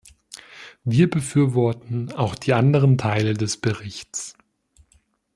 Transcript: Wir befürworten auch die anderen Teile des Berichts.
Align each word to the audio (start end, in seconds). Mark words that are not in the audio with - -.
Wir 0.83 1.07
befürworten 1.11 2.11
auch 2.13 2.33
die 2.33 2.53
anderen 2.53 2.97
Teile 2.97 3.35
des 3.35 3.57
Berichts. 3.57 4.35